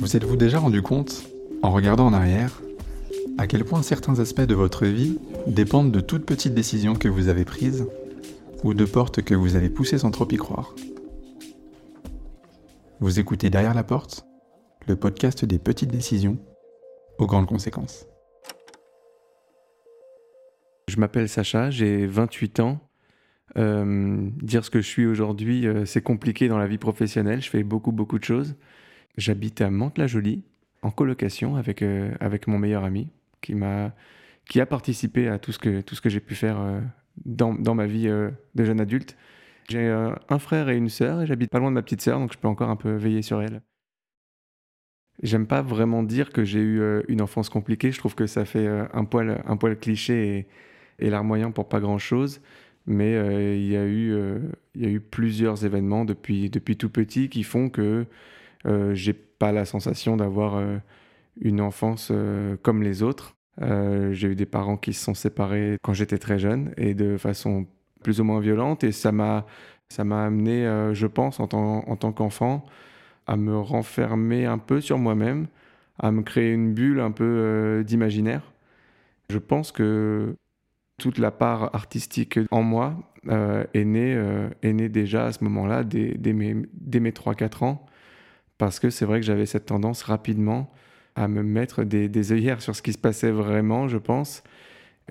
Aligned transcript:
Vous 0.00 0.16
êtes-vous 0.16 0.36
déjà 0.36 0.58
rendu 0.58 0.82
compte, 0.82 1.24
en 1.62 1.70
regardant 1.70 2.06
en 2.06 2.12
arrière, 2.12 2.60
à 3.38 3.46
quel 3.46 3.64
point 3.64 3.82
certains 3.82 4.18
aspects 4.18 4.42
de 4.42 4.54
votre 4.54 4.86
vie 4.86 5.18
dépendent 5.46 5.92
de 5.92 6.00
toutes 6.00 6.26
petites 6.26 6.54
décisions 6.54 6.94
que 6.94 7.08
vous 7.08 7.28
avez 7.28 7.44
prises 7.44 7.86
ou 8.64 8.74
de 8.74 8.84
portes 8.84 9.22
que 9.22 9.34
vous 9.34 9.56
avez 9.56 9.70
poussées 9.70 9.98
sans 9.98 10.10
trop 10.10 10.28
y 10.30 10.36
croire? 10.36 10.74
Vous 13.00 13.20
écoutez 13.20 13.50
Derrière 13.50 13.74
la 13.74 13.84
porte, 13.84 14.26
le 14.88 14.96
podcast 14.96 15.44
des 15.44 15.58
petites 15.58 15.90
décisions 15.90 16.38
aux 17.18 17.26
grandes 17.26 17.46
conséquences. 17.46 18.06
Je 20.88 20.96
m'appelle 20.98 21.28
Sacha, 21.28 21.70
j'ai 21.70 22.06
28 22.06 22.60
ans. 22.60 22.80
Euh, 23.56 24.28
dire 24.42 24.64
ce 24.64 24.70
que 24.70 24.80
je 24.80 24.86
suis 24.86 25.06
aujourd'hui, 25.06 25.66
euh, 25.66 25.84
c'est 25.84 26.02
compliqué 26.02 26.48
dans 26.48 26.58
la 26.58 26.66
vie 26.66 26.78
professionnelle. 26.78 27.40
Je 27.40 27.50
fais 27.50 27.62
beaucoup, 27.62 27.92
beaucoup 27.92 28.18
de 28.18 28.24
choses. 28.24 28.56
J'habite 29.16 29.60
à 29.60 29.70
Mantes-la-Jolie, 29.70 30.42
en 30.82 30.90
colocation 30.90 31.56
avec, 31.56 31.82
euh, 31.82 32.12
avec 32.20 32.46
mon 32.48 32.58
meilleur 32.58 32.84
ami, 32.84 33.08
qui, 33.40 33.54
m'a, 33.54 33.92
qui 34.48 34.60
a 34.60 34.66
participé 34.66 35.28
à 35.28 35.38
tout 35.38 35.52
ce 35.52 35.58
que, 35.58 35.80
tout 35.82 35.94
ce 35.94 36.00
que 36.00 36.08
j'ai 36.08 36.20
pu 36.20 36.34
faire 36.34 36.60
euh, 36.60 36.80
dans, 37.24 37.54
dans, 37.54 37.74
ma 37.74 37.86
vie 37.86 38.08
euh, 38.08 38.30
de 38.56 38.64
jeune 38.64 38.80
adulte. 38.80 39.16
J'ai 39.70 39.88
un 39.88 40.38
frère 40.38 40.68
et 40.68 40.76
une 40.76 40.90
sœur, 40.90 41.22
et 41.22 41.26
j'habite 41.26 41.50
pas 41.50 41.58
loin 41.58 41.70
de 41.70 41.74
ma 41.74 41.80
petite 41.80 42.02
sœur, 42.02 42.18
donc 42.18 42.34
je 42.34 42.38
peux 42.38 42.48
encore 42.48 42.68
un 42.68 42.76
peu 42.76 42.92
veiller 42.96 43.22
sur 43.22 43.40
elle. 43.40 43.62
J'aime 45.22 45.46
pas 45.46 45.62
vraiment 45.62 46.02
dire 46.02 46.28
que 46.28 46.44
j'ai 46.44 46.60
eu 46.60 46.82
une 47.08 47.22
enfance 47.22 47.48
compliquée, 47.48 47.90
je 47.90 47.98
trouve 47.98 48.14
que 48.14 48.26
ça 48.26 48.44
fait 48.44 48.68
un, 48.68 49.04
poil, 49.06 49.42
un 49.46 49.56
poil 49.56 49.78
cliché 49.78 50.36
et, 50.98 51.06
et 51.06 51.08
larmoyant 51.08 51.50
pour 51.50 51.66
pas 51.66 51.80
grand-chose 51.80 52.42
mais 52.86 53.12
il 53.56 53.66
y, 53.66 53.74
a 53.74 53.86
eu, 53.86 54.14
il 54.74 54.82
y 54.82 54.84
a 54.84 54.90
eu 54.90 55.00
plusieurs 55.00 55.64
événements 55.64 56.04
depuis, 56.04 56.50
depuis 56.50 56.76
tout 56.76 56.90
petit 56.90 57.30
qui 57.30 57.42
font 57.42 57.70
que 57.70 57.80
euh, 57.80 58.04
j'ai 58.94 59.12
pas 59.12 59.52
la 59.52 59.64
sensation 59.64 60.16
d'avoir 60.16 60.56
euh, 60.56 60.78
une 61.40 61.60
enfance 61.60 62.08
euh, 62.10 62.56
comme 62.62 62.82
les 62.82 63.02
autres. 63.02 63.36
j'ai 63.60 64.28
eu 64.28 64.34
des 64.34 64.46
parents 64.46 64.76
qui 64.76 64.92
se 64.92 65.04
sont 65.04 65.14
séparés 65.14 65.76
quand 65.82 65.92
j'étais 65.92 66.18
très 66.18 66.38
jeune 66.38 66.72
et 66.76 66.94
de 66.94 67.16
façon 67.16 67.66
plus 68.02 68.20
ou 68.20 68.24
moins 68.24 68.40
violente 68.40 68.84
et 68.84 68.92
ça 68.92 69.12
m'a 69.12 69.46
ça 69.90 70.02
m'a 70.02 70.24
amené, 70.24 70.64
je 70.92 71.06
pense, 71.06 71.38
en 71.38 71.46
tant, 71.46 71.84
en 71.86 71.96
tant 71.96 72.10
qu'enfant, 72.10 72.64
à 73.26 73.36
me 73.36 73.56
renfermer 73.56 74.44
un 74.46 74.58
peu 74.58 74.80
sur 74.80 74.98
moi-même, 74.98 75.46
à 76.00 76.10
me 76.10 76.22
créer 76.22 76.50
une 76.52 76.72
bulle 76.72 76.98
un 77.00 77.12
peu 77.12 77.84
d'imaginaire. 77.86 78.42
Je 79.30 79.38
pense 79.38 79.70
que 79.70 80.34
toute 80.98 81.18
la 81.18 81.30
part 81.30 81.74
artistique 81.76 82.40
en 82.50 82.62
moi 82.62 82.96
est, 83.28 83.84
née, 83.84 84.20
est 84.62 84.72
née 84.72 84.88
déjà 84.88 85.26
à 85.26 85.32
ce 85.32 85.44
moment-là, 85.44 85.84
dès, 85.84 86.14
dès, 86.18 86.32
mes, 86.32 86.54
mes 86.54 87.10
3-4 87.10 87.64
ans 87.64 87.86
parce 88.58 88.80
que 88.80 88.90
c'est 88.90 89.04
vrai 89.04 89.20
que 89.20 89.26
j'avais 89.26 89.46
cette 89.46 89.66
tendance 89.66 90.02
rapidement 90.02 90.72
à 91.16 91.28
me 91.28 91.42
mettre 91.42 91.84
des, 91.84 92.32
œillères 92.32 92.60
sur 92.60 92.74
ce 92.74 92.82
qui 92.82 92.92
se 92.92 92.98
passait 92.98 93.30
vraiment, 93.30 93.88
je 93.88 93.98
pense, 93.98 94.42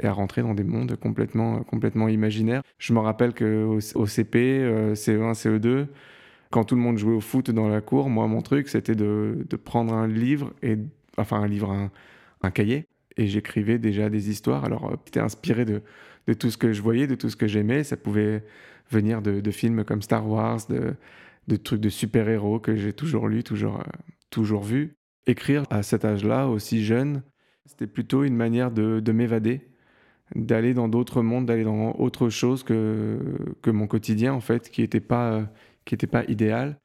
et 0.01 0.07
à 0.07 0.11
rentrer 0.11 0.41
dans 0.41 0.53
des 0.53 0.63
mondes 0.63 0.95
complètement, 0.97 1.63
complètement 1.63 2.09
imaginaires. 2.09 2.61
Je 2.77 2.93
me 2.93 2.99
rappelle 2.99 3.33
qu'au 3.33 3.79
au 3.95 4.05
CP, 4.05 4.59
euh, 4.59 4.95
CE1, 4.95 5.33
CE2, 5.33 5.87
quand 6.51 6.65
tout 6.65 6.75
le 6.75 6.81
monde 6.81 6.97
jouait 6.97 7.13
au 7.13 7.21
foot 7.21 7.51
dans 7.51 7.67
la 7.67 7.81
cour, 7.81 8.09
moi, 8.09 8.27
mon 8.27 8.41
truc, 8.41 8.67
c'était 8.67 8.95
de, 8.95 9.45
prendre 9.63 9.93
un 9.93 10.07
livre, 10.07 10.53
et, 10.61 10.77
enfin 11.17 11.41
un 11.41 11.47
livre, 11.47 11.89
un, 12.41 12.51
cahier, 12.51 12.85
et 13.15 13.27
j'écrivais 13.27 13.77
déjà 13.77 14.09
des 14.09 14.29
histoires. 14.29 14.65
Alors, 14.65 14.91
euh, 14.91 14.95
j'étais 15.05 15.21
inspiré 15.21 15.65
de, 15.65 15.81
de, 16.27 16.33
tout 16.33 16.49
ce 16.49 16.57
que 16.57 16.73
je 16.73 16.81
voyais, 16.81 17.07
de 17.07 17.15
tout 17.15 17.29
ce 17.29 17.37
que 17.37 17.47
j'aimais. 17.47 17.83
Ça 17.83 17.95
pouvait 17.95 18.43
venir 18.91 19.21
de 19.21 19.51
films 19.51 19.85
comme 19.85 20.01
Star 20.01 20.27
Wars, 20.27 20.59
de 20.69 20.95
de 21.47 21.55
trucs 21.55 21.81
de 21.81 21.89
super-héros 21.89 22.59
que 22.59 22.75
j'ai 22.75 22.93
toujours 22.93 23.27
lu, 23.27 23.43
toujours, 23.43 23.79
euh, 23.79 23.83
toujours 24.29 24.63
vu. 24.63 24.95
Écrire 25.27 25.63
à 25.69 25.83
cet 25.83 26.05
âge-là, 26.05 26.47
aussi 26.47 26.83
jeune, 26.83 27.23
c'était 27.65 27.87
plutôt 27.87 28.23
une 28.23 28.35
manière 28.35 28.71
de, 28.71 28.99
de 28.99 29.11
m'évader, 29.11 29.69
d'aller 30.35 30.73
dans 30.73 30.89
d'autres 30.89 31.21
mondes, 31.21 31.45
d'aller 31.45 31.63
dans 31.63 31.93
autre 31.93 32.29
chose 32.29 32.63
que, 32.63 33.19
que 33.61 33.71
mon 33.71 33.87
quotidien, 33.87 34.33
en 34.33 34.41
fait, 34.41 34.69
qui 34.69 34.81
n'était 34.81 34.99
pas, 34.99 35.49
était 35.91 36.07
pas 36.07 36.23
idéal. 36.25 36.79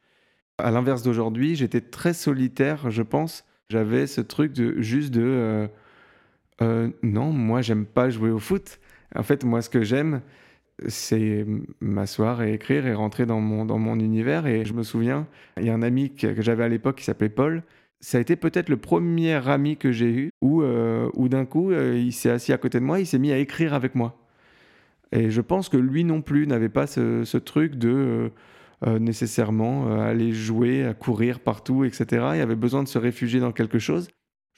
À 0.58 0.70
l'inverse 0.70 1.02
d'aujourd'hui, 1.02 1.56
j'étais 1.56 1.80
très 1.80 2.14
solitaire, 2.14 2.90
je 2.90 3.02
pense. 3.02 3.44
J'avais 3.70 4.06
ce 4.06 4.20
truc 4.20 4.52
de 4.52 4.80
juste 4.80 5.12
de 5.12 5.22
euh, 5.22 5.69
euh, 6.62 6.90
non, 7.02 7.32
moi 7.32 7.62
j'aime 7.62 7.86
pas 7.86 8.10
jouer 8.10 8.30
au 8.30 8.38
foot. 8.38 8.80
En 9.14 9.22
fait, 9.22 9.44
moi 9.44 9.62
ce 9.62 9.70
que 9.70 9.82
j'aime, 9.82 10.22
c'est 10.86 11.44
m'asseoir 11.80 12.42
et 12.42 12.52
écrire 12.54 12.86
et 12.86 12.94
rentrer 12.94 13.26
dans 13.26 13.40
mon, 13.40 13.64
dans 13.64 13.78
mon 13.78 13.98
univers. 13.98 14.46
Et 14.46 14.64
je 14.64 14.72
me 14.72 14.82
souviens, 14.82 15.26
il 15.56 15.66
y 15.66 15.70
a 15.70 15.74
un 15.74 15.82
ami 15.82 16.14
que, 16.14 16.40
j'avais 16.40 16.64
à 16.64 16.68
l'époque 16.68 16.96
qui 16.96 17.04
s'appelait 17.04 17.28
Paul. 17.28 17.62
Ça 18.00 18.18
a 18.18 18.20
été 18.20 18.36
peut-être 18.36 18.68
le 18.68 18.76
premier 18.76 19.34
ami 19.48 19.76
que 19.76 19.90
j'ai 19.90 20.10
eu 20.10 20.30
où, 20.40 20.62
euh, 20.62 21.10
où 21.14 21.28
d'un 21.28 21.44
coup, 21.44 21.72
euh, 21.72 21.98
il 21.98 22.12
s'est 22.12 22.30
assis 22.30 22.52
à 22.52 22.58
côté 22.58 22.78
de 22.78 22.84
moi, 22.84 23.00
il 23.00 23.06
s'est 23.06 23.18
mis 23.18 23.32
à 23.32 23.38
écrire 23.38 23.74
avec 23.74 23.94
moi. 23.94 24.16
Et 25.10 25.30
je 25.30 25.40
pense 25.40 25.68
que 25.68 25.76
lui 25.76 26.04
non 26.04 26.22
plus 26.22 26.46
n'avait 26.46 26.68
pas 26.68 26.86
ce, 26.86 27.24
ce, 27.24 27.38
truc 27.38 27.76
de 27.76 28.30
euh, 28.86 28.98
nécessairement 28.98 30.00
aller 30.00 30.32
jouer, 30.32 30.84
à 30.84 30.94
courir 30.94 31.40
partout, 31.40 31.84
etc. 31.84 32.06
Il 32.34 32.40
avait 32.40 32.54
besoin 32.54 32.82
de 32.82 32.88
se 32.88 32.98
réfugier 32.98 33.40
dans 33.40 33.52
quelque 33.52 33.78
chose. 33.78 34.08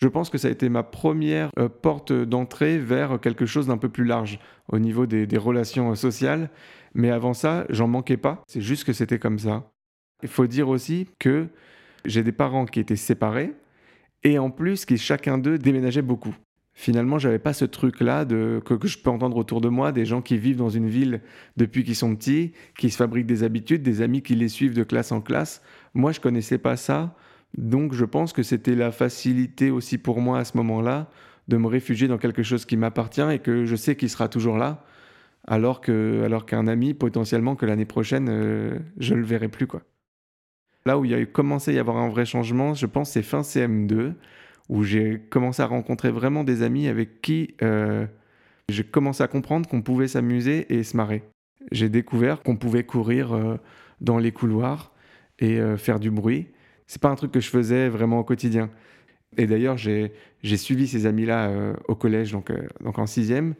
Je 0.00 0.08
pense 0.08 0.30
que 0.30 0.38
ça 0.38 0.48
a 0.48 0.50
été 0.50 0.68
ma 0.70 0.82
première 0.82 1.50
euh, 1.58 1.68
porte 1.68 2.12
d'entrée 2.12 2.78
vers 2.78 3.20
quelque 3.20 3.44
chose 3.44 3.66
d'un 3.66 3.76
peu 3.76 3.90
plus 3.90 4.04
large 4.04 4.38
au 4.68 4.78
niveau 4.78 5.06
des, 5.06 5.26
relations 5.36 5.94
sociales. 5.94 6.50
Mais 6.94 7.10
avant 7.10 7.34
ça, 7.34 7.66
j'en 7.68 7.86
manquais 7.86 8.16
pas. 8.16 8.42
C'est 8.46 8.62
juste 8.62 8.84
que 8.84 8.92
c'était 8.94 9.18
comme 9.18 9.38
ça. 9.38 9.70
Il 10.22 10.28
faut 10.28 10.46
dire 10.46 10.68
aussi 10.68 11.08
que 11.18 11.48
j'ai 12.04 12.22
des 12.22 12.32
parents 12.32 12.64
qui 12.64 12.80
étaient 12.80 12.96
séparés 12.96 13.52
et 14.22 14.38
en 14.38 14.50
plus 14.50 14.86
qui 14.86 14.96
chacun 14.96 15.36
d'eux 15.38 15.58
déménageait 15.58 16.02
beaucoup. 16.02 16.34
Finalement, 16.72 17.18
j'avais 17.18 17.38
pas 17.38 17.52
ce 17.52 17.66
truc-là 17.66 18.24
que, 18.24 18.60
que, 18.60 18.88
je 18.88 18.98
peux 18.98 19.10
entendre 19.10 19.36
autour 19.36 19.60
de 19.60 19.68
moi, 19.68 19.92
des 19.92 20.06
gens 20.06 20.22
qui 20.22 20.38
vivent 20.38 20.56
dans 20.56 20.70
une 20.70 20.88
ville 20.88 21.20
depuis 21.58 21.84
qu'ils 21.84 21.96
sont 21.96 22.14
petits, 22.16 22.52
qui 22.78 22.88
se 22.88 22.96
fabriquent 22.96 23.26
des 23.26 23.42
habitudes, 23.42 23.82
des 23.82 24.00
amis 24.00 24.22
qui 24.22 24.34
les 24.34 24.48
suivent 24.48 24.74
de 24.74 24.82
classe 24.82 25.12
en 25.12 25.20
classe. 25.20 25.62
Moi, 25.92 26.12
je 26.12 26.20
connaissais 26.20 26.58
pas 26.58 26.76
ça. 26.76 27.14
Donc 27.56 27.94
je 27.94 28.04
pense 28.04 28.32
que 28.32 28.42
c'était 28.42 28.74
la 28.74 28.92
facilité 28.92 29.70
aussi 29.70 29.98
pour 29.98 30.20
moi 30.20 30.38
à 30.38 30.44
ce 30.44 30.56
moment-là 30.56 31.08
de 31.48 31.56
me 31.56 31.66
réfugier 31.66 32.08
dans 32.08 32.18
quelque 32.18 32.42
chose 32.42 32.64
qui 32.64 32.76
m'appartient 32.76 33.28
et 33.30 33.40
que 33.40 33.64
je 33.64 33.76
sais 33.76 33.96
qu'il 33.96 34.08
sera 34.08 34.28
toujours 34.28 34.56
là, 34.56 34.84
alors 35.46 35.80
alors 36.24 36.46
qu'un 36.46 36.66
ami 36.68 36.94
potentiellement 36.94 37.56
que 37.56 37.66
l'année 37.66 37.86
prochaine 37.86 38.28
euh, 38.30 38.78
je 38.98 39.14
le 39.14 39.24
verrai 39.24 39.48
plus 39.48 39.66
quoi. 39.66 39.82
Là 40.86 40.98
où 40.98 41.04
il 41.04 41.10
y 41.10 41.14
a 41.14 41.26
commencé 41.26 41.72
à 41.72 41.74
y 41.74 41.78
avoir 41.78 41.96
un 41.98 42.08
vrai 42.08 42.24
changement, 42.24 42.74
je 42.74 42.86
pense 42.86 43.10
c'est 43.10 43.22
fin 43.22 43.40
CM2 43.40 44.14
où 44.68 44.84
j'ai 44.84 45.20
commencé 45.28 45.60
à 45.60 45.66
rencontrer 45.66 46.10
vraiment 46.10 46.44
des 46.44 46.62
amis 46.62 46.86
avec 46.86 47.20
qui 47.20 47.54
euh, 47.62 48.06
j'ai 48.68 48.84
commencé 48.84 49.22
à 49.22 49.28
comprendre 49.28 49.68
qu'on 49.68 49.82
pouvait 49.82 50.08
s'amuser 50.08 50.72
et 50.72 50.84
se 50.84 50.96
marrer. 50.96 51.24
J'ai 51.72 51.88
découvert 51.88 52.42
qu'on 52.42 52.56
pouvait 52.56 52.84
courir 52.84 53.34
euh, 53.34 53.56
dans 54.00 54.18
les 54.18 54.30
couloirs 54.30 54.92
et 55.40 55.58
faire 55.78 56.00
du 56.00 56.10
bruit 56.10 56.48
c'est 56.90 57.00
pas 57.00 57.08
un 57.08 57.14
truc 57.14 57.30
que 57.30 57.38
je 57.38 57.48
faisais 57.48 57.88
vraiment 57.88 58.18
au 58.18 58.24
quotidien. 58.24 58.68
Et 59.36 59.46
d'ailleurs, 59.46 59.76
j'ai 59.76 60.10
suivi 60.56 60.88
ces 60.88 61.06
amis-là 61.06 61.46
euh, 61.46 61.72
au 61.86 61.94
collège, 61.94 62.32
donc, 62.32 62.50
euh, 62.50 62.66
donc 62.82 62.98
en 62.98 63.06
sixième. 63.06 63.54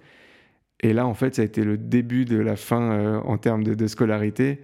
Et 0.81 0.93
là, 0.93 1.07
en 1.07 1.15
fait, 1.15 1.37
ça 1.37 1.43
a 1.43 1.45
été 1.45 1.63
le 1.63 1.79
début 1.79 2.25
de 2.25 2.39
la 2.39 2.57
fin 2.57 2.91
euh, 2.91 3.21
en 3.21 3.39
termes 3.39 3.63
de, 3.63 3.75
de, 3.75 3.87
scolarité. 3.87 4.61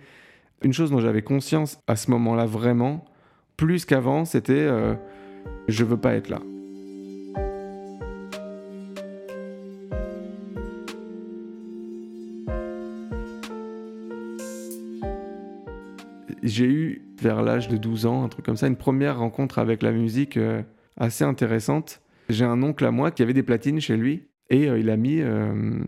Une 0.62 0.72
chose 0.72 0.91
dont 0.91 0.99
j'avais 0.99 1.22
conscience 1.22 1.78
à 1.87 1.94
ce 1.94 2.10
moment-là 2.10 2.44
vraiment, 2.44 3.05
plus 3.56 3.84
qu'avant, 3.84 4.25
c'était 4.25 4.69
je 5.69 5.84
veux 5.84 5.99
pas 5.99 6.15
être 6.15 6.28
là. 6.28 6.41
J'ai 16.56 16.67
eu, 16.67 17.03
vers 17.20 17.43
l'âge 17.43 17.69
de 17.69 17.76
12 17.76 18.06
ans, 18.06 18.25
un 18.25 18.29
truc 18.29 18.44
comme 18.44 18.56
ça, 18.56 18.67
une 18.67 18.76
première 18.76 19.19
rencontre 19.19 19.58
avec 19.58 19.82
la 19.82 19.93
musique 19.93 20.38
euh, 20.38 20.62
assez 20.97 21.23
intéressante. 21.23 22.00
J'ai 22.31 22.47
un 22.47 22.62
oncle 22.62 22.85
à 22.87 22.91
moi 22.91 23.11
qui 23.11 23.23
avait 23.23 23.35
des 23.35 23.43
platines 23.43 23.81
chez 23.81 23.97
lui 23.97 24.29
et 24.49 24.69
euh, 24.69 24.79
il 24.79 24.88
a 24.88 24.97
mis 24.97 25.20
euh, 25.20 25.81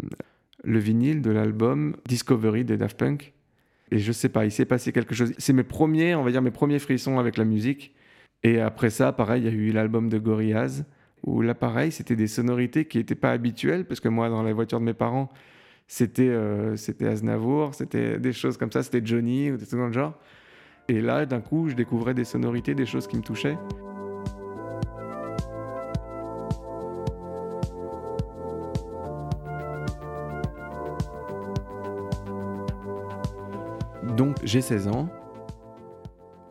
le 0.64 0.78
vinyle 0.78 1.22
de 1.22 1.30
l'album 1.30 1.96
Discovery 2.06 2.64
des 2.64 2.76
Daft 2.76 2.98
Punk. 2.98 3.32
Et 3.90 3.98
je 3.98 4.12
sais 4.12 4.28
pas, 4.28 4.44
il 4.44 4.50
s'est 4.50 4.66
passé 4.66 4.92
quelque 4.92 5.14
chose. 5.14 5.32
C'est 5.38 5.54
mes 5.54 5.62
premiers, 5.62 6.14
on 6.14 6.22
va 6.22 6.30
dire, 6.30 6.42
mes 6.42 6.50
premiers 6.50 6.78
frissons 6.78 7.18
avec 7.18 7.38
la 7.38 7.44
musique. 7.44 7.94
Et 8.42 8.60
après 8.60 8.90
ça, 8.90 9.12
pareil, 9.12 9.42
il 9.42 9.46
y 9.46 9.48
a 9.48 9.52
eu 9.52 9.72
l'album 9.72 10.10
de 10.10 10.18
Gorillaz, 10.18 10.84
où 11.24 11.40
là, 11.40 11.54
pareil, 11.54 11.90
c'était 11.90 12.14
des 12.14 12.26
sonorités 12.26 12.84
qui 12.84 12.98
n'étaient 12.98 13.14
pas 13.14 13.32
habituelles, 13.32 13.86
parce 13.86 14.00
que 14.00 14.08
moi, 14.08 14.28
dans 14.28 14.42
la 14.42 14.52
voiture 14.52 14.78
de 14.78 14.84
mes 14.84 14.92
parents, 14.92 15.30
c'était 15.86 16.30
c'était 16.76 17.06
Aznavour, 17.06 17.74
c'était 17.74 18.18
des 18.18 18.34
choses 18.34 18.58
comme 18.58 18.70
ça, 18.70 18.82
c'était 18.82 19.00
Johnny, 19.02 19.50
ou 19.50 19.56
des 19.56 19.66
trucs 19.66 19.80
dans 19.80 19.86
le 19.86 19.92
genre. 19.92 20.20
Et 20.90 21.02
là, 21.02 21.26
d'un 21.26 21.42
coup, 21.42 21.68
je 21.68 21.74
découvrais 21.74 22.14
des 22.14 22.24
sonorités, 22.24 22.74
des 22.74 22.86
choses 22.86 23.06
qui 23.06 23.18
me 23.18 23.22
touchaient. 23.22 23.58
Donc 34.16 34.38
j'ai 34.42 34.62
16 34.62 34.88
ans, 34.88 35.10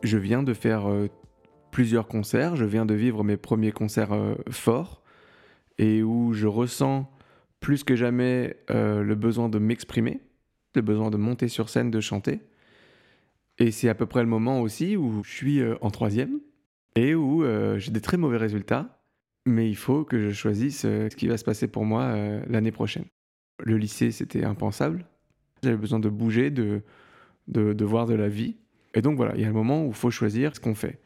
je 0.04 0.16
viens 0.16 0.44
de 0.44 0.54
faire 0.54 0.88
euh, 0.88 1.08
plusieurs 1.72 2.06
concerts. 2.06 2.54
Je 2.54 2.64
viens 2.64 2.86
de 2.86 2.94
vivre 2.94 3.24
mes 3.24 3.36
premiers 3.36 3.72
concerts 3.72 4.16
forts 4.50 5.02
et 5.78 6.04
où 6.04 6.32
je 6.32 6.46
ressens 6.46 7.10
plus 7.58 7.82
que 7.82 7.96
jamais 7.96 8.56
le 8.68 9.14
besoin 9.14 9.48
de 9.48 9.58
m'exprimer, 9.58 10.20
le 10.76 10.82
besoin 10.82 11.10
de 11.10 11.16
monter 11.16 11.48
sur 11.48 11.68
scène, 11.68 11.90
de 11.90 12.00
chanter. 12.00 12.40
Et 13.58 13.70
c'est 13.70 13.88
à 13.88 13.94
peu 13.94 14.06
près 14.06 14.22
le 14.22 14.28
moment 14.28 14.60
aussi 14.60 14.96
où 14.96 15.22
je 15.24 15.30
suis 15.30 15.60
en 15.80 15.90
troisième 15.90 16.40
et 16.94 17.14
où 17.14 17.44
j'ai 17.76 17.90
des 17.90 18.00
très 18.00 18.16
mauvais 18.16 18.36
résultats, 18.36 19.02
mais 19.46 19.68
il 19.68 19.76
faut 19.76 20.04
que 20.04 20.20
je 20.20 20.30
choisisse 20.30 20.82
ce 20.82 21.14
qui 21.16 21.26
va 21.26 21.36
se 21.36 21.44
passer 21.44 21.66
pour 21.66 21.84
moi 21.84 22.14
l'année 22.48 22.70
prochaine. 22.70 23.04
Le 23.64 23.76
lycée, 23.76 24.12
c'était 24.12 24.44
impensable. 24.44 25.04
J'avais 25.62 25.76
besoin 25.76 25.98
de 25.98 26.08
bouger, 26.08 26.50
de, 26.50 26.82
de, 27.48 27.84
voir 27.84 28.06
de 28.06 28.14
la 28.14 28.28
vie. 28.28 28.56
Et 28.94 29.02
donc 29.02 29.16
voilà, 29.16 29.34
il 29.34 29.42
y 29.42 29.44
a 29.44 29.48
un 29.48 29.52
moment 29.52 29.84
où 29.84 29.88
il 29.88 29.94
faut 29.94 30.10
choisir 30.10 30.54
ce 30.54 30.60
qu'on 30.60 30.74
fait. 30.74 30.98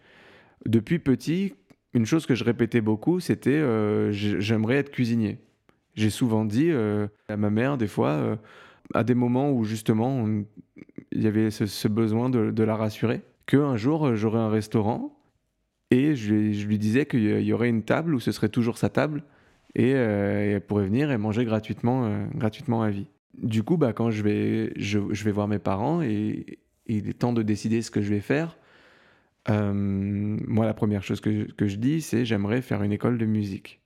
Depuis 0.67 0.99
petit, 0.99 1.55
une 1.95 2.07
chose 2.07 2.27
que 2.27 2.35
je 2.35 2.45
répétais 2.45 2.81
beaucoup, 2.81 3.21
c'était 3.21 3.51
euh, 3.51 4.13
j'aimerais 4.13 4.77
être 4.77 4.91
cuisinier. 4.91 5.39
J'ai 5.95 6.11
souvent 6.11 6.45
dit 6.45 6.71
euh, 6.71 7.07
à 7.29 7.37
ma 7.37 7.51
mère, 7.51 7.77
des 7.77 7.87
fois, 7.87 8.11
euh, 8.11 8.37
à 8.95 9.05
des 9.05 9.15
moments 9.15 9.51
où 9.53 9.65
justement 9.65 10.27
il 11.15 11.23
y 11.23 11.27
avait 11.27 11.51
ce, 11.51 11.89
besoin 11.89 12.31
de, 12.31 12.63
la 12.63 12.77
rassurer, 12.77 13.23
qu'un 13.47 13.77
jour 13.77 14.15
j'aurais 14.15 14.41
un 14.41 14.49
restaurant 14.49 15.19
et 15.91 16.15
je, 16.15 16.35
lui 16.67 16.79
disais 16.79 17.07
qu'il 17.07 17.43
y 17.43 17.53
aurait 17.53 17.69
une 17.69 17.83
table 17.83 18.15
où 18.15 18.21
ce 18.21 18.33
serait 18.33 18.49
toujours 18.49 18.79
sa 18.79 18.89
table 18.89 19.25
et, 19.75 19.91
elle 19.91 20.61
pourrait 20.61 20.87
venir 20.87 21.11
et 21.11 21.19
manger 21.19 21.45
gratuitement, 21.45 22.27
gratuitement 22.35 22.83
à 22.83 22.91
vie. 22.91 23.07
Du 23.39 23.63
coup, 23.63 23.77
bah, 23.77 23.93
quand 23.93 24.11
je 24.11 24.23
vais, 24.23 24.73
je, 24.77 24.99
vais 24.99 25.33
voir 25.33 25.49
mes 25.49 25.59
parents 25.59 26.03
et, 26.03 26.59
il 26.87 27.09
est 27.09 27.15
temps 27.15 27.33
de 27.33 27.43
décider 27.43 27.81
ce 27.81 27.91
que 27.91 28.03
je 28.03 28.13
vais 28.13 28.21
faire, 28.21 28.59
euh, 29.49 29.73
moi, 29.73 30.67
la 30.67 30.75
première 30.75 31.03
chose 31.03 31.21
que, 31.21 31.51
que 31.53 31.67
je 31.67 31.77
dis, 31.77 32.01
c'est 32.01 32.25
j'aimerais 32.25 32.63
faire 32.63 32.83
une 32.83 32.93
école 32.93 33.19
de 33.19 33.27
musique. 33.27 33.81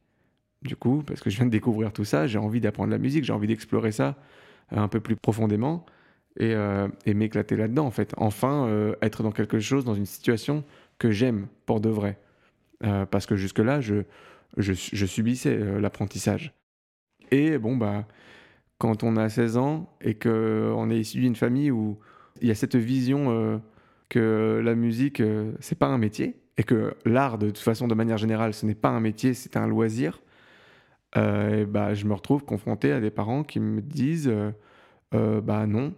Du 0.62 0.76
coup, 0.76 1.02
parce 1.06 1.20
que 1.20 1.30
je 1.30 1.36
viens 1.36 1.46
de 1.46 1.50
découvrir 1.50 1.92
tout 1.92 2.04
ça, 2.04 2.26
j'ai 2.26 2.38
envie 2.38 2.60
d'apprendre 2.60 2.90
la 2.90 2.98
musique, 2.98 3.24
j'ai 3.24 3.32
envie 3.32 3.46
d'explorer 3.46 3.92
ça 3.92 4.16
euh, 4.72 4.78
un 4.78 4.88
peu 4.88 5.00
plus 5.00 5.16
profondément 5.16 5.86
et, 6.38 6.54
euh, 6.54 6.88
et 7.04 7.14
m'éclater 7.14 7.56
là-dedans, 7.56 7.86
en 7.86 7.90
fait. 7.90 8.14
Enfin, 8.16 8.68
être 9.02 9.22
dans 9.22 9.32
quelque 9.32 9.58
chose, 9.60 9.84
dans 9.84 9.94
une 9.94 10.06
situation 10.06 10.64
que 10.98 11.10
j'aime 11.10 11.46
pour 11.66 11.80
de 11.80 11.88
vrai. 11.88 12.18
parce 13.10 13.26
que 13.26 13.36
jusque-là, 13.36 13.80
je, 13.80 14.04
je, 14.56 15.06
subissais 15.06 15.58
l'apprentissage. 15.80 16.54
Et 17.30 17.58
bon, 17.58 17.76
bah 17.76 18.06
quand 18.78 19.02
on 19.02 19.16
a 19.16 19.28
16 19.28 19.56
ans 19.56 19.88
et 20.00 20.14
qu'on 20.14 20.90
est 20.90 20.98
issu 20.98 21.20
d'une 21.20 21.36
famille 21.36 21.70
où 21.70 21.98
il 22.40 22.48
y 22.48 22.50
a 22.50 22.54
cette 22.54 22.76
vision 22.76 23.30
euh, 23.30 23.58
que 24.08 24.60
la 24.62 24.74
musique, 24.74 25.20
euh, 25.20 25.52
c'est 25.60 25.78
pas 25.78 25.86
un 25.86 25.98
métier 25.98 26.36
et 26.58 26.62
que 26.62 26.94
l'art, 27.04 27.38
de 27.38 27.46
toute 27.46 27.58
façon, 27.58 27.88
de 27.88 27.94
manière 27.94 28.18
générale, 28.18 28.54
ce 28.54 28.66
n'est 28.66 28.74
pas 28.74 28.88
un 28.88 29.00
métier, 29.00 29.34
c'est 29.34 29.56
un 29.56 29.66
loisir. 29.66 30.20
Euh, 31.16 31.64
bah, 31.66 31.94
je 31.94 32.04
me 32.06 32.14
retrouve 32.14 32.44
confronté 32.44 32.92
à 32.92 33.00
des 33.00 33.10
parents 33.10 33.44
qui 33.44 33.60
me 33.60 33.80
disent 33.80 34.32
bah 35.12 35.66
non. 35.66 35.94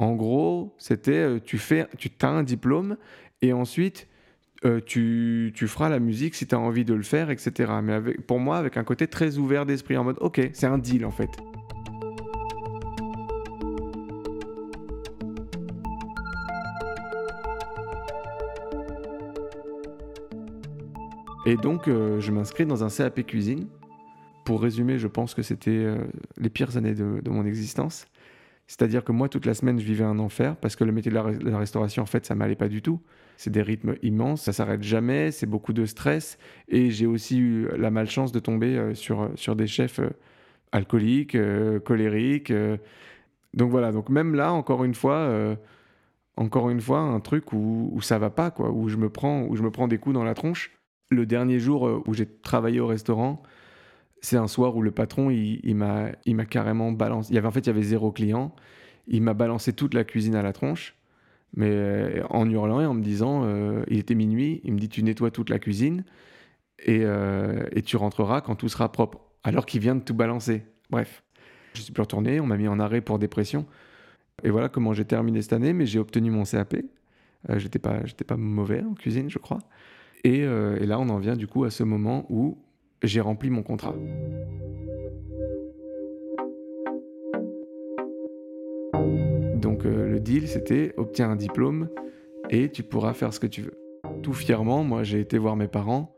En 0.00 0.14
gros, 0.14 0.74
c'était 0.78 1.40
tu 1.40 1.58
fais, 1.58 1.86
tu 1.98 2.08
as 2.22 2.28
un 2.28 2.42
diplôme 2.42 2.96
et 3.42 3.52
ensuite 3.52 4.08
tu, 4.86 5.52
tu, 5.54 5.68
feras 5.68 5.90
la 5.90 5.98
musique 5.98 6.34
si 6.34 6.46
tu 6.46 6.54
as 6.54 6.58
envie 6.58 6.86
de 6.86 6.94
le 6.94 7.02
faire, 7.02 7.28
etc. 7.28 7.70
Mais 7.82 8.00
pour 8.26 8.40
moi, 8.40 8.56
avec 8.56 8.78
un 8.78 8.84
côté 8.84 9.08
très 9.08 9.36
ouvert 9.36 9.66
d'esprit, 9.66 9.98
en 9.98 10.04
mode 10.04 10.16
ok, 10.20 10.40
c'est 10.54 10.66
un 10.66 10.78
deal 10.78 11.04
en 11.04 11.10
fait. 11.10 11.30
Et 21.44 21.56
donc, 21.56 21.88
euh, 21.88 22.20
je 22.20 22.32
m'inscris 22.32 22.64
dans 22.64 22.84
un 22.84 22.88
CAP 22.88 23.26
cuisine. 23.26 23.66
Pour 24.46 24.62
résumer, 24.62 24.98
je 24.98 25.08
pense 25.08 25.34
que 25.34 25.42
c'était 25.42 25.70
euh, 25.70 25.98
les 26.38 26.48
pires 26.48 26.76
années 26.78 26.94
de, 26.94 27.28
mon 27.28 27.44
existence. 27.44 28.06
C'est-à-dire 28.70 29.02
que 29.02 29.10
moi, 29.10 29.28
toute 29.28 29.46
la 29.46 29.54
semaine, 29.54 29.80
je 29.80 29.84
vivais 29.84 30.04
un 30.04 30.20
enfer 30.20 30.54
parce 30.54 30.76
que 30.76 30.84
le 30.84 30.92
métier 30.92 31.10
de 31.10 31.16
la, 31.16 31.58
restauration, 31.58 32.04
en 32.04 32.06
fait, 32.06 32.24
ça 32.24 32.36
m'allait 32.36 32.54
pas 32.54 32.68
du 32.68 32.82
tout. 32.82 33.00
C'est 33.36 33.50
des 33.50 33.62
rythmes 33.62 33.96
immenses, 34.02 34.42
ça 34.42 34.52
s'arrête 34.52 34.84
jamais, 34.84 35.32
c'est 35.32 35.46
beaucoup 35.46 35.72
de 35.72 35.86
stress. 35.86 36.38
Et 36.68 36.92
j'ai 36.92 37.06
aussi 37.06 37.40
eu 37.40 37.66
la 37.76 37.90
malchance 37.90 38.30
de 38.30 38.38
tomber 38.38 38.78
euh, 38.78 38.94
sur, 38.94 39.28
sur 39.34 39.56
des 39.56 39.66
chefs 39.66 39.98
alcooliques, 40.70 41.36
colériques. 41.84 42.52
Donc 43.54 43.72
voilà, 43.72 43.90
donc 43.90 44.08
même 44.08 44.36
là, 44.36 44.52
encore 44.52 44.84
une 44.84 44.94
fois, 44.94 45.56
encore 46.36 46.70
une 46.70 46.80
fois, 46.80 47.00
un 47.00 47.18
truc 47.18 47.52
où, 47.52 47.90
où 47.92 48.00
ça 48.00 48.20
va 48.20 48.30
pas, 48.30 48.52
quoi, 48.52 48.70
où 48.70 48.88
je 48.88 48.96
me 48.96 49.10
prends, 49.10 49.42
où 49.48 49.56
je 49.56 49.62
me 49.62 49.72
prends 49.72 49.88
des 49.88 49.98
coups 49.98 50.14
dans 50.14 50.22
la 50.22 50.34
tronche 50.34 50.70
le 51.10 51.26
dernier 51.26 51.58
jour 51.58 51.86
euh, 51.86 52.02
où 52.06 52.14
j'ai 52.14 52.26
travaillé 52.26 52.80
au 52.80 52.86
restaurant, 52.86 53.42
c'est 54.20 54.36
un 54.36 54.48
soir 54.48 54.76
où 54.76 54.82
le 54.82 54.90
patron, 54.90 55.30
il, 55.30 55.74
m'a, 55.74 56.10
il 56.26 56.36
m'a 56.36 56.44
carrément 56.44 56.92
balancé. 56.92 57.32
Il 57.32 57.36
y 57.36 57.38
avait, 57.38 57.48
en 57.48 57.50
fait, 57.50 57.60
il 57.60 57.66
y 57.66 57.70
avait 57.70 57.82
zéro 57.82 58.12
client. 58.12 58.54
Il 59.08 59.22
m'a 59.22 59.34
balancé 59.34 59.72
toute 59.72 59.94
la 59.94 60.04
cuisine 60.04 60.34
à 60.34 60.42
la 60.42 60.52
tronche, 60.52 60.94
mais 61.56 61.70
euh, 61.70 62.22
en 62.30 62.48
hurlant 62.48 62.80
et 62.80 62.86
en 62.86 62.94
me 62.94 63.02
disant, 63.02 63.42
euh, 63.44 63.82
il 63.88 63.98
était 63.98 64.14
minuit, 64.14 64.60
il 64.64 64.74
me 64.74 64.78
dit, 64.78 64.88
tu 64.88 65.02
nettoies 65.02 65.30
toute 65.30 65.50
la 65.50 65.58
cuisine 65.58 66.04
et, 66.86 67.02
et 67.72 67.82
tu 67.82 67.96
rentreras 67.96 68.40
quand 68.40 68.54
tout 68.54 68.68
sera 68.68 68.90
propre. 68.90 69.20
Alors 69.42 69.66
qu'il 69.66 69.80
vient 69.80 69.94
de 69.94 70.00
tout 70.00 70.14
balancer. 70.14 70.62
Bref, 70.88 71.22
je 71.74 71.82
suis 71.82 71.92
plus 71.92 72.00
retourné, 72.00 72.40
on 72.40 72.46
m'a 72.46 72.56
mis 72.56 72.68
en 72.68 72.78
arrêt 72.78 73.00
pour 73.00 73.18
dépression. 73.18 73.66
Et 74.44 74.50
voilà 74.50 74.68
comment 74.68 74.94
j'ai 74.94 75.04
terminé 75.04 75.42
cette 75.42 75.52
année, 75.52 75.74
mais 75.74 75.84
j'ai 75.84 75.98
obtenu 75.98 76.30
mon 76.30 76.44
CAP. 76.44 76.76
j'étais 77.56 77.78
pas, 77.78 78.00
pas 78.26 78.36
mauvais 78.36 78.82
en 78.82 78.94
cuisine, 78.94 79.28
je 79.28 79.38
crois. 79.38 79.58
Euh, 80.26 80.78
et, 80.80 80.86
là, 80.86 80.98
on 80.98 81.08
en 81.08 81.18
vient 81.18 81.36
du 81.36 81.46
coup 81.46 81.64
à 81.64 81.70
ce 81.70 81.82
moment 81.82 82.26
où 82.28 82.58
j'ai 83.02 83.20
rempli 83.20 83.50
mon 83.50 83.62
contrat. 83.62 83.94
Donc 89.56 89.84
euh, 89.84 90.08
le 90.08 90.20
deal, 90.20 90.48
c'était 90.48 90.94
obtiens 90.96 91.30
un 91.30 91.36
diplôme 91.36 91.88
et 92.48 92.70
tu 92.70 92.82
pourras 92.82 93.14
faire 93.14 93.32
ce 93.32 93.40
que 93.40 93.46
tu 93.46 93.62
veux. 93.62 93.74
Tout 94.22 94.32
fièrement, 94.32 94.84
moi 94.84 95.02
j'ai 95.02 95.20
été 95.20 95.38
voir 95.38 95.56
mes 95.56 95.68
parents 95.68 96.14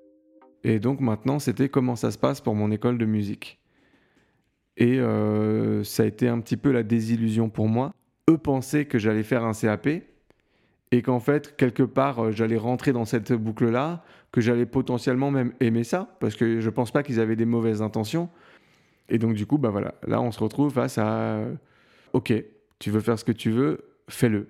et 0.64 0.78
donc 0.78 1.00
maintenant 1.00 1.38
c'était 1.38 1.68
comment 1.68 1.96
ça 1.96 2.10
se 2.10 2.18
passe 2.18 2.40
pour 2.40 2.54
mon 2.54 2.70
école 2.70 2.98
de 2.98 3.06
musique. 3.06 3.60
Et 4.76 4.98
euh, 4.98 5.84
ça 5.84 6.04
a 6.04 6.06
été 6.06 6.28
un 6.28 6.40
petit 6.40 6.56
peu 6.56 6.72
la 6.72 6.82
désillusion 6.82 7.50
pour 7.50 7.68
moi. 7.68 7.92
Eux 8.30 8.38
pensaient 8.38 8.86
que 8.86 8.98
j'allais 8.98 9.22
faire 9.22 9.44
un 9.44 9.52
CAP 9.52 9.88
et 10.92 11.00
qu'en 11.00 11.20
fait, 11.20 11.56
quelque 11.56 11.82
part, 11.82 12.22
euh, 12.22 12.30
j'allais 12.32 12.58
rentrer 12.58 12.92
dans 12.92 13.06
cette 13.06 13.32
boucle-là, 13.32 14.04
que 14.30 14.42
j'allais 14.42 14.66
potentiellement 14.66 15.30
même 15.30 15.52
aimer 15.58 15.84
ça, 15.84 16.16
parce 16.20 16.36
que 16.36 16.60
je 16.60 16.70
pense 16.70 16.90
pas 16.90 17.02
qu'ils 17.02 17.18
avaient 17.18 17.34
des 17.34 17.46
mauvaises 17.46 17.80
intentions. 17.80 18.28
Et 19.08 19.18
donc, 19.18 19.32
du 19.34 19.46
coup, 19.46 19.56
bah 19.56 19.70
voilà, 19.70 19.94
là, 20.06 20.20
on 20.20 20.30
se 20.30 20.38
retrouve 20.38 20.72
face 20.72 20.98
à 20.98 21.08
euh, 21.08 21.54
Ok, 22.12 22.32
tu 22.78 22.90
veux 22.90 23.00
faire 23.00 23.18
ce 23.18 23.24
que 23.24 23.32
tu 23.32 23.50
veux, 23.50 23.78
fais-le. 24.08 24.48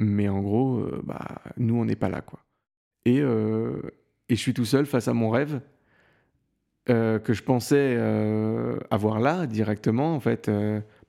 Mais 0.00 0.28
en 0.28 0.40
gros, 0.40 0.78
euh, 0.78 1.02
bah, 1.04 1.42
nous, 1.58 1.78
on 1.78 1.84
n'est 1.84 1.96
pas 1.96 2.08
là, 2.08 2.22
quoi. 2.22 2.40
Et, 3.04 3.18
et, 3.18 3.24
je 4.28 4.34
suis 4.34 4.52
tout 4.52 4.66
seul 4.66 4.84
face 4.84 5.08
à 5.08 5.14
mon 5.14 5.30
rêve, 5.30 5.62
que 6.86 7.32
je 7.32 7.42
pensais 7.42 7.96
avoir 8.90 9.18
là, 9.18 9.46
directement, 9.46 10.14
en 10.14 10.20
fait, 10.20 10.50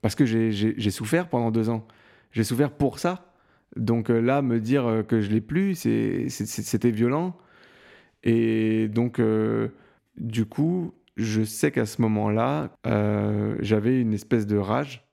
parce 0.01 0.15
que 0.15 0.23
j'ai 0.25 0.91
souffert 0.91 1.27
pendant 1.27 1.51
deux 1.51 1.69
ans. 1.69 1.85
J'ai 2.31 2.45
souffert 2.45 2.71
pour 2.71 2.99
ça 2.99 3.28
donc 3.75 4.09
euh, 4.09 4.19
là, 4.19 4.41
me 4.41 4.59
dire 4.59 4.85
euh, 4.87 5.03
que 5.03 5.21
je 5.21 5.29
l'ai 5.29 5.41
plus, 5.41 5.75
c'était 5.75 6.91
violent. 6.91 7.37
Et 8.23 8.87
donc, 8.87 9.19
euh, 9.19 9.69
du 10.17 10.45
coup, 10.45 10.93
je 11.15 11.43
sais 11.43 11.71
qu'à 11.71 11.85
ce 11.85 12.01
moment-là, 12.01 12.71
j'avais 13.61 14.01
une 14.01 14.13
espèce 14.13 14.47
de 14.47 14.57
rage. 14.57 15.05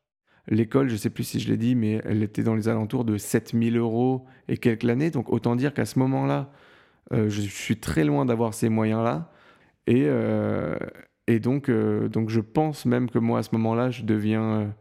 L'école, 0.48 0.88
je 0.88 0.96
sais 0.96 1.10
plus 1.10 1.24
si 1.24 1.40
je 1.40 1.48
l'ai 1.48 1.56
dit, 1.56 1.74
mais 1.74 2.00
elle 2.04 2.22
était 2.22 2.44
dans 2.44 2.54
les 2.54 2.68
alentours 2.68 3.04
de 3.04 3.18
7000 3.18 3.76
euros 3.76 4.26
et 4.48 4.56
quelques 4.56 4.88
années. 4.88 5.10
Donc 5.10 5.32
autant 5.32 5.56
dire 5.56 5.74
qu'à 5.74 5.84
ce 5.84 5.98
moment-là, 5.98 6.52
je 7.12 7.40
suis 7.40 7.78
très 7.78 8.04
loin 8.04 8.24
d'avoir 8.24 8.54
ces 8.54 8.68
moyens-là. 8.68 9.32
Et, 9.88 10.08
et 11.26 11.40
donc, 11.40 11.70
donc 11.70 12.30
je 12.30 12.40
pense 12.40 12.86
même 12.86 13.10
que 13.10 13.18
moi, 13.18 13.40
à 13.40 13.42
ce 13.42 13.50
moment-là, 13.52 13.90
je 13.90 14.04
deviens, 14.04 14.72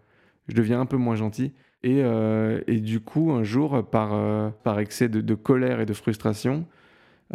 je 0.47 0.55
deviens 0.55 0.79
un 0.79 0.85
peu 0.85 0.97
moins 0.97 1.15
gentil. 1.15 1.53
Euh, 1.85 2.61
et, 2.67 2.79
du 2.79 2.99
coup, 2.99 3.31
un 3.31 3.43
jour, 3.43 3.87
par, 3.89 4.13
euh, 4.13 4.49
par 4.63 4.79
excès 4.79 5.09
de, 5.09 5.35
colère 5.35 5.79
et 5.79 5.85
de 5.85 5.93
frustration, 5.93 6.65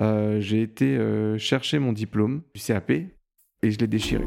euh, 0.01 0.41
j'ai 0.41 0.63
été 0.63 0.99
chercher 1.39 1.79
mon 1.79 1.93
diplôme 1.93 2.43
du 2.55 2.61
CAP 2.61 2.91
et 2.91 3.11
je 3.63 3.79
l'ai 3.79 3.87
déchiré. 3.87 4.25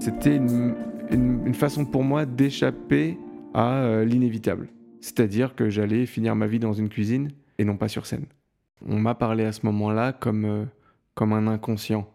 C'était 0.00 0.36
une, 0.36 0.74
une, 1.10 1.54
façon 1.54 1.84
pour 1.84 2.02
moi 2.02 2.26
d'échapper 2.26 3.18
à 3.54 4.02
l'inévitable. 4.04 4.68
C'est-à-dire 5.00 5.54
que 5.54 5.68
j'allais 5.68 6.06
finir 6.06 6.34
ma 6.34 6.46
vie 6.48 6.58
dans 6.58 6.72
une 6.72 6.88
cuisine 6.88 7.30
et 7.58 7.64
non 7.64 7.76
pas 7.76 7.88
sur 7.88 8.06
scène. 8.06 8.26
On 8.84 8.98
m'a 8.98 9.14
parlé 9.14 9.44
à 9.44 9.52
ce 9.52 9.64
moment-là 9.66 10.12
comme, 10.12 10.66
comme 11.14 11.32
un 11.32 11.46
inconscient. 11.46 12.08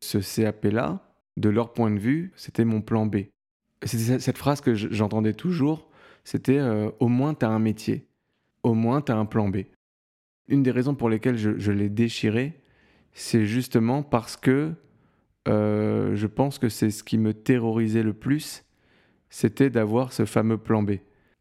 Ce 0.00 0.18
CAP-là, 0.18 1.00
de 1.36 1.48
leur 1.48 1.72
point 1.72 1.90
de 1.90 1.98
vue, 1.98 2.32
c'était 2.36 2.64
mon 2.64 2.80
plan 2.80 3.06
B. 3.06 3.16
C'était 3.82 4.18
cette 4.18 4.38
phrase 4.38 4.60
que 4.60 4.74
j'entendais 4.74 5.32
toujours, 5.32 5.88
c'était 6.24 6.58
euh, 6.58 6.90
au 7.00 7.08
moins 7.08 7.34
tu 7.34 7.46
as 7.46 7.50
un 7.50 7.58
métier, 7.58 8.06
au 8.62 8.74
moins 8.74 9.00
tu 9.00 9.12
as 9.12 9.16
un 9.16 9.24
plan 9.24 9.48
B. 9.48 9.58
Une 10.48 10.62
des 10.62 10.70
raisons 10.70 10.94
pour 10.94 11.08
lesquelles 11.08 11.38
je, 11.38 11.72
l'ai 11.72 11.88
déchiré, 11.88 12.60
c'est 13.12 13.46
justement 13.46 14.02
parce 14.02 14.36
que 14.36 14.72
euh, 15.48 16.14
je 16.14 16.26
pense 16.26 16.58
que 16.58 16.68
c'est 16.68 16.90
ce 16.90 17.02
qui 17.02 17.16
me 17.16 17.32
terrorisait 17.32 18.02
le 18.02 18.12
plus, 18.12 18.64
c'était 19.30 19.70
d'avoir 19.70 20.12
ce 20.12 20.24
fameux 20.26 20.58
plan 20.58 20.82
B. 20.82 20.96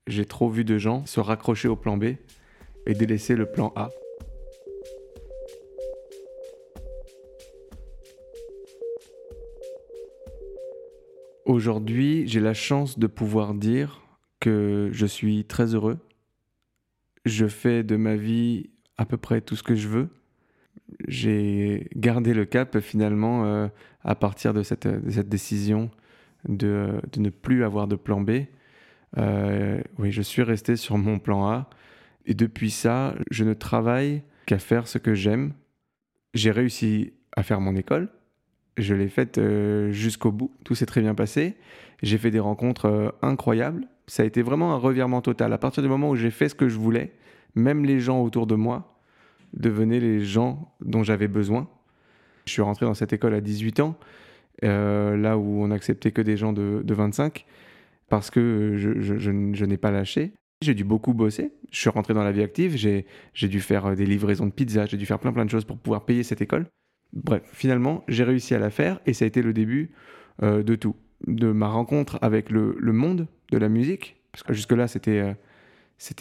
J'ai 0.08 0.26
trop 0.26 0.50
vu 0.50 0.64
de 0.64 0.78
gens 0.78 1.06
se 1.06 1.20
raccrocher 1.20 1.68
au 1.68 1.76
plan 1.76 1.98
B 1.98 2.16
et 2.86 2.94
délaisser 2.94 3.36
le 3.36 3.46
plan 3.46 3.74
A. 3.76 3.90
Aujourd'hui, 11.50 12.28
j'ai 12.28 12.42
la 12.42 12.54
chance 12.54 13.00
de 13.00 13.08
pouvoir 13.08 13.56
dire 13.56 14.04
que 14.40 14.90
je 14.92 15.08
suis 15.08 15.46
très 15.46 15.74
heureux. 15.74 15.98
Je 17.26 17.48
fais 17.48 17.82
de 17.82 17.96
ma 17.96 18.16
vie 18.16 18.70
à 18.98 19.06
peu 19.08 19.18
près 19.18 19.42
tout 19.42 19.56
ce 19.56 19.64
que 19.64 19.74
je 19.74 19.88
veux. 19.88 20.10
J'ai 21.08 21.90
gardé 21.96 22.36
le 22.36 22.46
cap 22.46 22.80
finalement 22.82 23.46
euh, 23.46 23.68
à 24.04 24.14
partir 24.14 24.54
de 24.54 24.62
cette, 24.62 24.88
décision 25.28 25.90
de, 26.48 27.02
ne 27.18 27.32
plus 27.32 27.64
avoir 27.64 27.88
de 27.88 27.96
plan 27.96 28.22
B. 28.22 28.42
Euh, 29.18 29.82
oui, 29.98 30.12
je 30.12 30.22
suis 30.22 30.44
resté 30.44 30.76
sur 30.76 31.00
mon 31.00 31.18
plan 31.18 31.48
A. 31.48 31.68
Et 32.28 32.36
depuis 32.36 32.70
ça, 32.70 33.16
je 33.32 33.44
ne 33.44 33.56
travaille 33.56 34.22
qu'à 34.46 34.60
faire 34.60 34.88
ce 34.88 35.00
que 35.00 35.16
j'aime. 35.16 35.54
J'ai 36.36 36.52
réussi 36.52 37.14
à 37.36 37.42
faire 37.42 37.60
mon 37.60 37.76
école. 37.76 38.12
Je 38.78 38.94
l'ai 38.94 39.10
faite 39.10 39.38
euh, 39.38 39.92
jusqu'au 39.92 40.32
bout. 40.32 40.52
Tout 40.64 40.76
s'est 40.76 40.86
très 40.86 41.02
bien 41.02 41.16
passé. 41.16 41.56
J'ai 42.02 42.18
fait 42.18 42.32
des 42.32 42.40
rencontres 42.40 42.86
euh, 42.86 43.10
incroyables. 43.22 43.88
Ça 44.08 44.24
a 44.24 44.26
été 44.26 44.42
vraiment 44.42 44.74
un 44.74 44.78
revirement 44.78 45.22
total. 45.22 45.54
À 45.54 45.58
partir 45.58 45.84
du 45.84 45.90
moment 45.90 46.10
où 46.10 46.16
j'ai 46.16 46.32
fait 46.32 46.50
ce 46.50 46.56
que 46.56 46.70
je 46.70 46.78
voulais, 46.78 47.12
même 47.56 47.86
les 47.86 48.00
gens 48.00 48.22
autour 48.22 48.48
de 48.48 48.56
moi 48.56 48.96
devenaient 49.54 50.00
les 50.00 50.24
gens 50.24 50.74
dont 50.82 51.04
j'avais 51.04 51.28
besoin. 51.28 51.68
Je 52.46 52.54
suis 52.54 52.62
rentré 52.62 52.86
dans 52.86 52.94
cette 52.94 53.14
école 53.14 53.34
à 53.34 53.42
18 53.42 53.80
ans, 53.82 53.98
euh, 54.64 55.18
là 55.18 55.38
où 55.38 55.62
on 55.62 55.68
n'acceptait 55.68 56.12
que 56.12 56.22
des 56.22 56.38
gens 56.38 56.54
de, 56.54 56.84
25, 56.88 57.46
parce 58.08 58.32
que 58.32 58.76
je, 58.78 59.66
n'ai 59.66 59.78
pas 59.78 59.92
lâché. 59.92 60.34
J'ai 60.62 60.74
dû 60.74 60.84
beaucoup 60.84 61.14
bosser. 61.14 61.52
Je 61.72 61.80
suis 61.80 61.90
rentré 61.90 62.14
dans 62.14 62.24
la 62.24 62.32
vie 62.32 62.44
active. 62.44 62.76
J'ai 62.76 63.48
dû 63.48 63.62
faire 63.62 63.96
des 63.96 64.06
livraisons 64.06 64.46
de 64.46 64.52
pizza. 64.52 64.86
J'ai 64.86 64.98
dû 64.98 65.06
faire 65.06 65.20
plein 65.20 65.32
plein 65.32 65.46
de 65.46 65.50
choses 65.50 65.66
pour 65.66 65.78
pouvoir 65.78 66.06
payer 66.06 66.24
cette 66.24 66.42
école. 66.42 66.66
Bref, 67.14 67.42
finalement, 67.54 68.04
j'ai 68.08 68.24
réussi 68.24 68.54
à 68.54 68.60
la 68.60 68.70
faire 68.70 69.00
et 69.06 69.14
ça 69.14 69.26
a 69.26 69.28
été 69.28 69.42
le 69.42 69.54
début 69.54 69.92
euh, 70.44 70.64
de 70.64 70.76
tout. 70.76 70.96
De 71.28 71.52
ma 71.52 71.68
rencontre 71.68 72.18
avec 72.22 72.50
le, 72.50 72.76
monde 72.82 73.28
de 73.52 73.58
la 73.58 73.68
musique, 73.68 74.22
parce 74.32 74.44
que 74.44 74.54
jusque-là, 74.54 74.88
c'était 74.88 75.20
euh, 75.20 75.34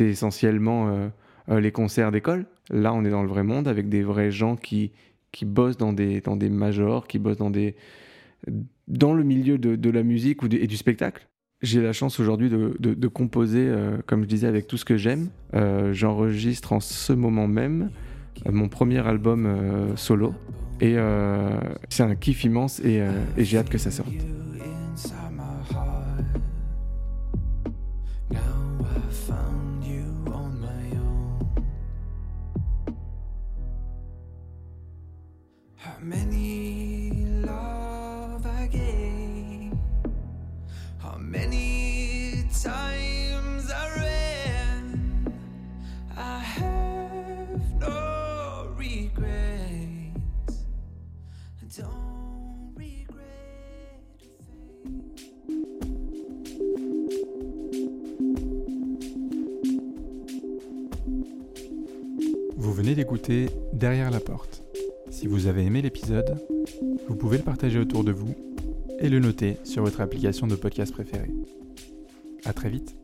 essentiellement 0.01 1.11
euh, 1.49 1.61
les 1.61 1.73
concerts 1.73 2.11
d'école. 2.11 2.47
Là, 2.71 2.93
on 2.93 3.05
est 3.05 3.11
dans 3.11 3.23
le 3.23 3.29
vrai 3.29 3.45
monde 3.45 3.69
avec 3.69 3.89
des 3.89 4.03
vrais 4.03 4.31
gens 4.31 4.57
qui, 4.57 4.93
qui 5.31 5.45
bossent 5.45 5.77
dans 5.77 5.93
des, 5.93 6.21
dans 6.21 6.37
des 6.37 6.49
majors, 6.49 7.07
qui 7.07 7.19
bossent 7.19 7.37
dans, 7.37 7.51
des, 7.51 7.77
dans 8.89 9.13
le 9.13 9.23
milieu 9.23 9.59
de, 9.59 9.91
la 9.91 10.03
musique 10.03 10.43
ou 10.43 10.47
et 10.47 10.67
du 10.67 10.77
spectacle. 10.77 11.29
J'ai 11.61 11.81
la 11.83 11.93
chance 11.93 12.19
aujourd'hui 12.21 12.49
de, 12.49 12.77
de, 12.79 13.09
composer, 13.09 13.73
comme 14.07 14.23
je 14.23 14.29
disais, 14.29 14.47
avec 14.47 14.69
tout 14.69 14.77
ce 14.77 14.85
que 14.85 14.97
j'aime. 14.97 15.31
J'enregistre 15.93 16.73
en 16.73 16.81
ce 16.81 17.13
moment 17.13 17.49
même 17.49 17.91
mon 18.47 18.69
premier 18.69 19.05
album 19.07 19.95
solo. 19.97 20.35
Et 20.81 20.95
euh, 20.97 21.59
c'est 21.89 22.03
un 22.03 22.15
kiff 22.15 22.45
immense 22.45 22.81
et, 22.81 23.01
euh, 23.01 23.11
et 23.37 23.45
j'ai 23.45 23.59
hâte 23.59 23.69
que 23.69 23.79
ça 23.79 23.91
sorte. 23.91 24.13
Derrière 63.75 64.11
la 64.11 64.21
porte. 64.21 64.63
Si 65.11 65.27
vous 65.27 65.49
avez 65.49 65.65
aimé 65.65 65.83
l'épisode, 65.83 66.39
vous 67.09 67.15
pouvez 67.15 67.37
le 67.37 67.45
partager 67.45 67.79
autour 67.79 68.03
de 68.03 68.11
vous 68.11 68.35
et 69.01 69.11
le 69.11 69.19
noter 69.19 69.59
sur 69.65 69.83
votre 69.83 70.01
application 70.01 70.47
de 70.47 70.57
podcast 70.57 70.93
préférée. 70.93 71.31
À 72.47 72.55
très 72.55 72.71
vite. 72.71 72.97